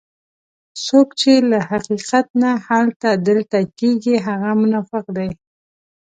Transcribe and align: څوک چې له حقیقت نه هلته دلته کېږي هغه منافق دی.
څوک 0.85 1.07
چې 1.19 1.33
له 1.49 1.59
حقیقت 1.69 2.25
نه 2.41 2.51
هلته 2.67 3.09
دلته 3.27 3.57
کېږي 3.79 4.15
هغه 4.27 4.51
منافق 4.61 5.05
دی. 5.17 5.29